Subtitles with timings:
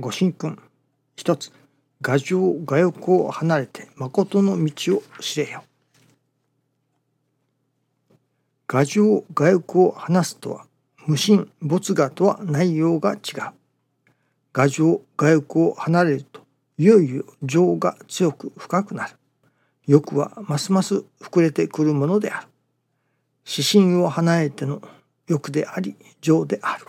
[0.00, 0.56] ご神君
[1.16, 1.50] 一つ
[2.04, 5.64] 牙城牙欲を離れて誠の道を知れよ。
[8.68, 10.66] 牙城牙欲を離すとは
[11.06, 13.18] 無心没我とは内容が違う。
[14.52, 16.42] 牙城牙欲を離れると
[16.76, 19.16] いよいよ情が強く深くなる。
[19.88, 22.46] 欲はますます膨れてくるものである。
[23.44, 24.80] 指針を離れての
[25.26, 26.86] 欲であり情である。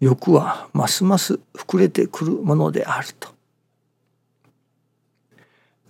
[0.00, 3.30] 欲はますます膨れてくるものであると。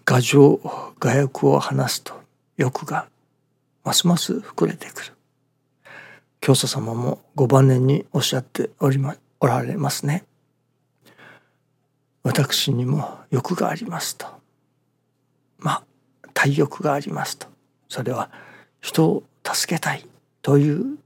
[0.06, 0.60] 牙城
[0.98, 2.14] 牙欲を離すと
[2.56, 3.08] 欲が
[3.84, 5.12] ますます膨れてくる。
[6.40, 10.24] 教祖様もご晩年におっしゃっておりまおられますね。
[12.22, 14.26] 私にも欲がありますと。
[15.58, 15.82] まあ
[16.32, 17.46] 体欲がありますと。
[17.88, 18.30] それは
[18.80, 20.06] 人を助けたい
[20.40, 20.98] という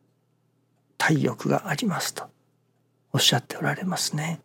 [0.99, 2.32] 体欲がありますと。
[3.13, 4.41] おっしゃっておられますね。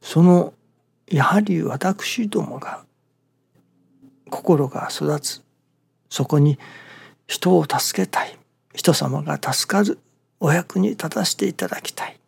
[0.00, 0.52] その
[1.08, 2.84] やはり私どもが
[4.30, 5.42] 心が育つ。
[6.10, 6.58] そこに
[7.26, 8.38] 人を助けたい。
[8.74, 9.98] 人様が助かる。
[10.40, 12.18] お役に立たせていただきたい。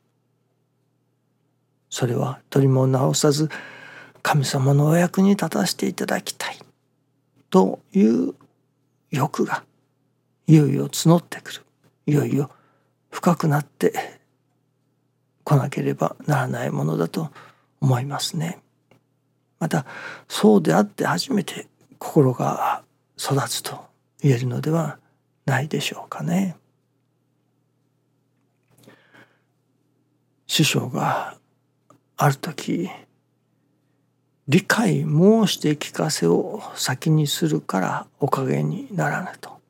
[1.90, 3.48] それは取りも直さず
[4.22, 6.58] 神様のお役に立たせていただきたい。
[7.50, 8.34] という
[9.10, 9.64] 欲が
[10.46, 11.62] いよいよ募ってくる。
[12.06, 12.50] いよいよ
[13.10, 13.92] 深くなって
[15.46, 17.30] 来なければならないものだと
[17.80, 18.58] 思いますね。
[19.60, 19.86] また
[20.28, 22.82] そうであって初めて心が
[23.16, 23.86] 育つと
[24.20, 24.98] 言えるのでは
[25.46, 26.56] ないでしょうかね。
[30.48, 31.36] 師匠が
[32.16, 32.90] ある時
[34.48, 39.60] 理解申して聞かせを先にするからおかげにならぬと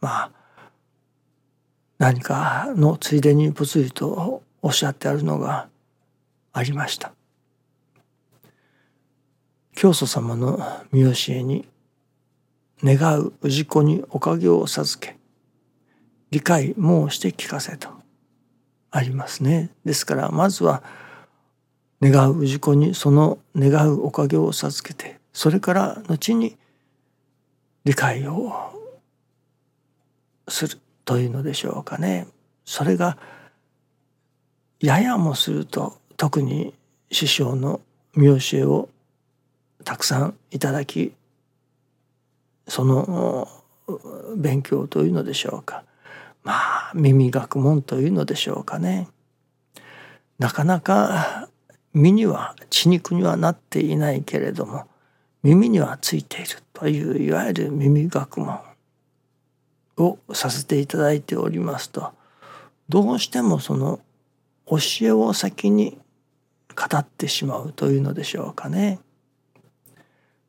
[0.00, 0.30] まあ
[1.98, 5.68] 何かのついでにぽつりとおっしゃってあるのが
[6.52, 7.12] ありました。
[9.76, 10.58] 教祖様の
[10.90, 11.68] 見教えに
[12.82, 15.16] 願う氏子におかげを授け
[16.32, 17.90] 理解申して聞かせと
[18.90, 19.70] ありますね。
[19.84, 20.82] ですからまずは
[22.02, 26.56] 願う氏子にその願うおかげを授けてそれから後に
[27.84, 28.52] 理解を
[30.48, 32.26] するというのでしょうかね。
[32.64, 33.16] それが
[34.80, 36.74] ややもすると特に
[37.10, 37.80] 師匠の
[38.14, 38.88] 見教えを
[39.84, 41.12] たくさんいただき
[42.66, 43.48] その
[44.36, 45.84] 勉強というのでしょうか。
[46.42, 49.08] まあ耳学問というのでしょうかね。
[50.38, 51.48] なかなか
[51.94, 54.86] 身には血肉にはなっていないけれども
[55.42, 58.60] 耳にはついているといういわゆる耳学問
[59.96, 62.12] をさせていただいておりますと
[62.88, 64.00] どうしてもその
[64.68, 65.98] 教えを先に
[66.74, 69.00] 語ってしまうというのでしょうかね。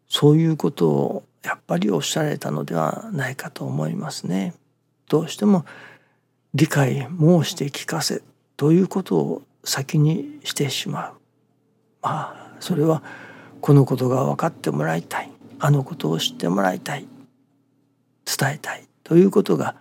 [0.10, 4.54] そういうことをやっぱりおっしゃられたのではないかと思いますね。
[5.10, 5.66] どうしても
[6.54, 8.24] 理解申して聞かせ
[8.58, 11.14] ということを先にしてしまう。
[12.02, 13.04] まあそれは
[13.62, 17.08] このことが分かってもらいたいあのことを知ってもらいたい
[18.26, 19.76] 伝えたいということが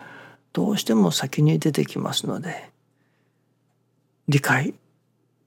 [0.52, 2.70] どうしても先に出てきますので
[4.28, 4.74] 理解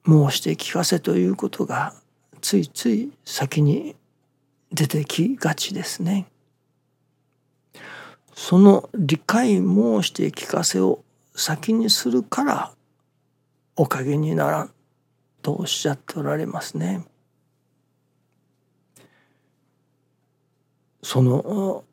[0.05, 1.93] 申して聞かせということが
[2.41, 3.95] ついつい先に
[4.71, 6.27] 出てきがちですね。
[8.33, 11.03] その理解申して聞かせを
[11.35, 12.71] 先にするから
[13.75, 14.71] おかげにならん
[15.41, 17.05] とおっしゃっておられますね。
[21.03, 21.83] その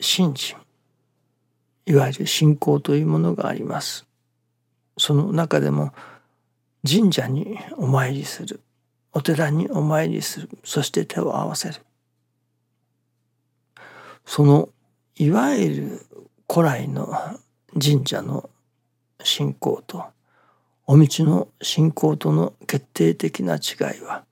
[0.00, 0.56] 信心
[1.86, 4.06] いわゆる信仰というものがあります。
[4.98, 5.92] その中でも
[6.88, 8.60] 神社にお参りする。
[9.12, 10.48] お寺にお参りする。
[10.64, 11.76] そして手を合わせる。
[14.24, 14.68] その
[15.16, 16.06] いわゆる
[16.50, 17.12] 古来の
[17.80, 18.48] 神社の
[19.22, 20.04] 信仰と
[20.86, 24.24] お道の信仰との決定的な違いは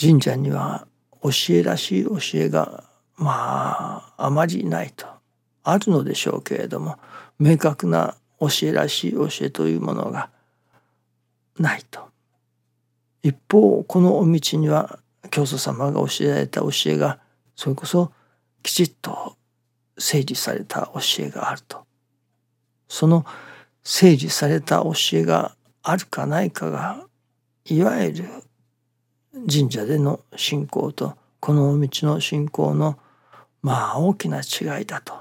[0.00, 0.86] 神社には
[1.22, 2.84] 教えらしい教えが
[3.16, 5.06] まああまりないと
[5.62, 6.96] あるのでしょうけれども
[7.38, 10.30] 明確な教えらしい教えというものが
[11.60, 12.08] ないと。
[13.22, 14.98] 一方このお道には
[15.30, 17.20] 教祖様が教えられた教えが
[17.54, 18.12] それこそ
[18.62, 19.36] きちっと
[19.98, 21.84] 整理された教えがあると。
[22.88, 23.24] その
[23.84, 27.06] 整理された教えがあるかないかが
[27.64, 28.24] いわゆる
[29.48, 32.98] 神社での信仰とこのお道の信仰の
[33.62, 35.14] まあ大きな違いだと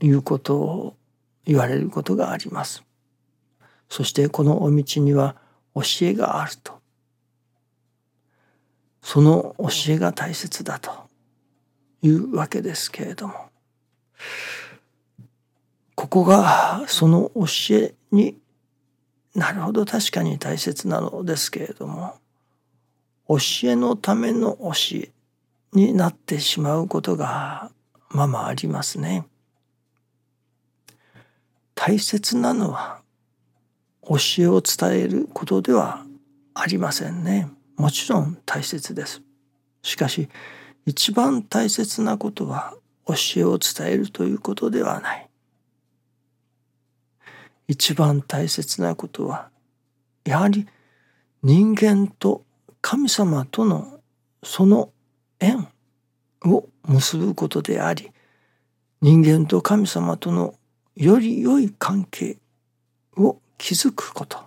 [0.00, 0.96] いうことを
[1.44, 2.82] 言われることがあります。
[3.92, 5.36] そしてこのお道には
[5.74, 6.80] 教えがあると。
[9.02, 10.90] その教えが大切だと
[12.00, 13.34] いうわけですけれども
[15.94, 18.38] ここがその教えに
[19.34, 22.14] なるほど確かに大切なのですけれども
[23.28, 25.10] 教えのための教え
[25.74, 27.70] になってしまうことが
[28.08, 29.26] ままありますね。
[31.74, 33.01] 大切なのは
[34.06, 36.04] 教えを伝えることでは
[36.54, 37.48] ありませんね。
[37.76, 39.22] もちろん大切です。
[39.82, 40.28] しかし
[40.86, 42.74] 一番大切なことは
[43.06, 45.28] 教えを伝えるということではない。
[47.68, 49.48] 一番大切なことは
[50.24, 50.66] やはり
[51.42, 52.44] 人間と
[52.80, 54.00] 神様との
[54.42, 54.90] その
[55.40, 55.68] 縁
[56.44, 58.10] を結ぶことであり
[59.00, 60.54] 人間と神様との
[60.96, 62.38] より良い関係
[63.62, 64.38] を築くこと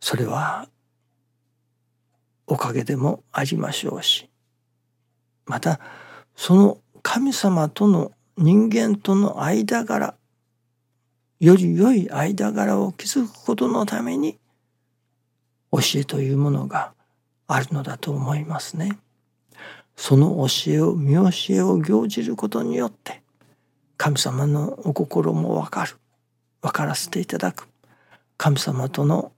[0.00, 0.68] それは
[2.46, 4.28] おかげでもありましょうし
[5.46, 5.80] また
[6.36, 10.14] その神様との人間との間柄
[11.40, 14.38] より良い間柄を築くことのために
[15.72, 16.92] 教えというものが
[17.46, 18.98] あるのだと思いますね。
[19.96, 23.22] その教えを見教えを行じることによって
[23.96, 25.99] 神様のお心もわかる
[26.62, 27.68] 分からせていただく
[28.36, 29.32] 神様との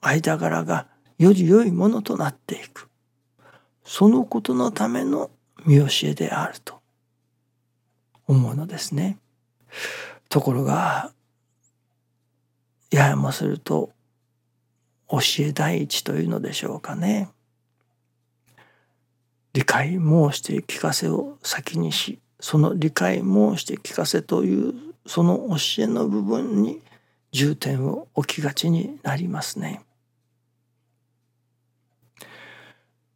[0.00, 0.86] 間柄が
[1.18, 2.88] より良いものとなっていく
[3.84, 5.30] そのことのための
[5.64, 6.80] 見教えであると
[8.26, 9.18] 思うのですね。
[10.28, 11.12] ところが
[12.90, 13.90] ややもすると
[15.10, 17.30] 教え第一というのでしょうかね。
[19.54, 24.74] 理解申して聞かせを先にしその理解申して聞かせという
[25.08, 26.82] その教えの部分に
[27.32, 29.80] 重点を置きがちになりますね。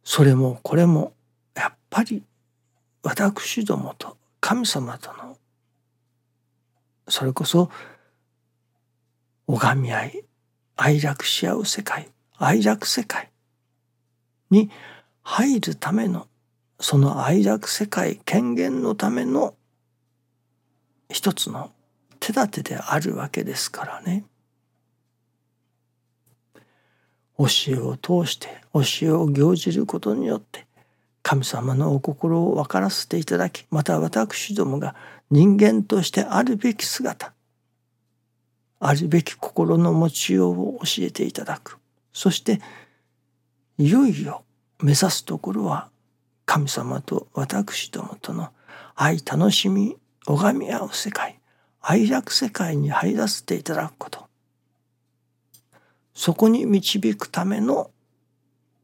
[0.03, 1.13] それもこれも
[1.53, 2.23] やっぱり
[3.03, 5.37] 私どもと神様との
[7.07, 7.69] それこそ
[9.45, 10.23] 拝み合い
[10.75, 13.29] 愛楽し合う世界愛楽世界
[14.49, 14.71] に
[15.21, 16.27] 入るための
[16.79, 19.53] その愛楽世界権限のための
[21.09, 21.71] 一つの
[22.23, 24.23] 手立てであるわけですからね。
[27.37, 30.65] 教えを通して教えを行じることによって
[31.21, 34.95] 神様のお心を分からせていただきまた私どもが
[35.31, 37.33] 人間としてあるべき姿
[38.79, 41.79] あるべき心の持ちようを教えていただく
[42.13, 42.61] そして
[43.77, 44.43] いよいよ
[44.79, 45.89] 目指すところは
[46.45, 48.49] 神様と私どもとの
[48.95, 49.97] 愛楽しみ
[50.27, 51.39] 拝み合う世界
[51.85, 54.25] 愛楽世界に入らせていただくこと
[56.13, 57.91] そこに導くための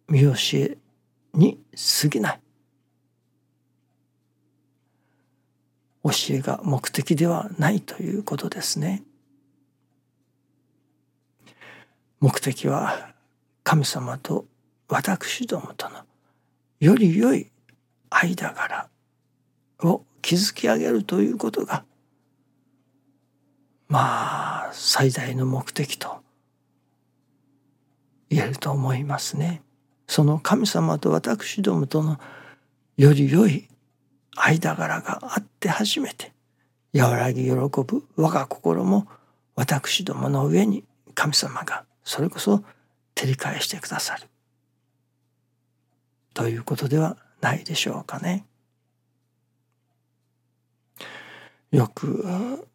[0.10, 0.78] 見教え
[1.34, 1.60] に
[2.02, 2.40] 過ぎない
[6.04, 9.04] 教えが目的ではないということですね。
[12.20, 13.14] 目的は
[13.64, 14.46] 神様と
[14.88, 16.00] 私どもとの
[16.80, 17.52] より良い
[18.10, 18.90] 間柄
[19.84, 21.86] を築き上げるということが
[23.90, 26.22] まあ最大の目的と
[28.30, 29.64] 言えると思いますね。
[30.08, 32.20] その神様と私どもとの
[32.98, 33.68] より良い
[34.36, 36.32] 間柄があって初めて
[36.96, 39.08] 和らぎ喜ぶ我が心も
[39.56, 42.64] 私どもの上に神様がそれこそ
[43.16, 44.28] 照り返してくださる
[46.34, 48.46] ということではないでしょうかね。
[51.72, 52.69] よく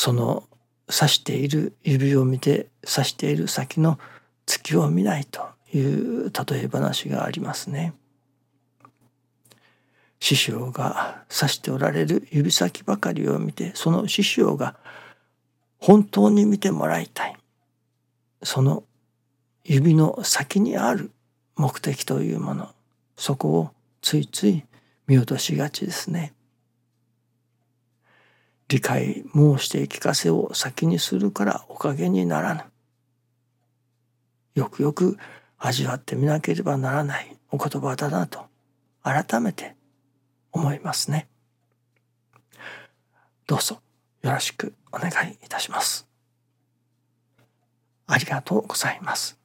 [0.00, 0.44] その
[0.88, 3.98] 指している指を見て指している先の
[4.46, 5.42] 月を見ないと
[5.74, 7.92] いう例え話がありますね。
[10.18, 14.74] 師匠が指しておられる指先ばかりを見てその師匠が
[15.78, 17.36] 本当に見てもらいたい
[18.42, 18.84] その
[19.64, 21.10] 指の先にある
[21.56, 22.70] 目的というもの
[23.18, 24.64] そこをついつい
[25.06, 26.32] 見落としがちですね。
[28.70, 32.62] 理解申して聞かせを先にするからおかげにならぬ。
[34.54, 35.18] よくよく
[35.58, 38.46] 味わってみなければならないお言葉だなと
[39.02, 39.74] 改めて
[40.52, 41.28] 思いますね。
[43.48, 43.80] どうぞ
[44.22, 46.06] よろしくお願いいたします。
[48.06, 49.39] ありがとうございます。